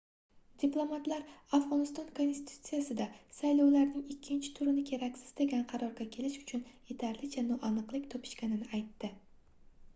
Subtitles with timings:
[0.61, 1.19] diplomatlar
[1.57, 3.05] afgʻoniston konstitutsiyasida
[3.41, 9.11] saylovlarning ikkinchi turini keraksiz degan qarorga kelish uchun yetarlicha noaniqlik topishganini aytdi